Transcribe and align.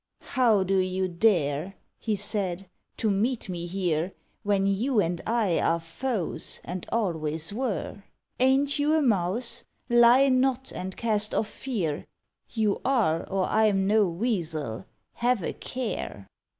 "How 0.33 0.63
do 0.63 0.77
you 0.79 1.07
dare," 1.07 1.75
he 1.99 2.15
said, 2.15 2.67
"to 2.97 3.11
meet 3.11 3.49
me 3.49 3.67
here, 3.67 4.13
When 4.41 4.65
you 4.65 4.99
and 4.99 5.21
I 5.27 5.59
are 5.59 5.79
foes, 5.79 6.59
and 6.65 6.87
always 6.91 7.53
were? 7.53 8.01
Aint 8.39 8.79
you 8.79 8.95
a 8.95 9.01
mouse? 9.03 9.63
lie 9.89 10.27
not, 10.29 10.71
and 10.71 10.97
cast 10.97 11.35
off 11.35 11.49
fear; 11.49 12.07
You 12.49 12.81
are; 12.83 13.29
or 13.29 13.45
I'm 13.45 13.85
no 13.85 14.07
Weasel: 14.07 14.87
have 15.13 15.43
a 15.43 15.53
care." 15.53 16.25